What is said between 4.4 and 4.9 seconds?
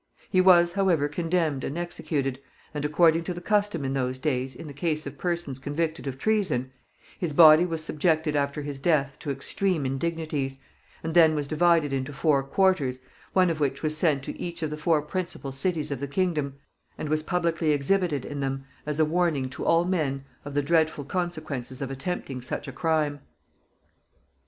in the